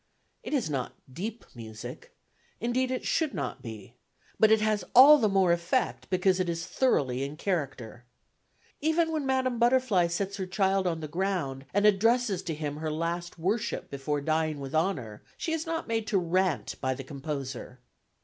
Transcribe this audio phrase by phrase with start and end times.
[0.41, 2.11] It is not deep music
[2.59, 3.93] indeed it should not be
[4.39, 8.05] but it has all the more effect because it is thoroughly in character.
[8.79, 12.89] Even when Madame Butterfly sets her child on the ground and addresses to him her
[12.89, 17.79] last worship before dying with honour she is not made to rant by the composer.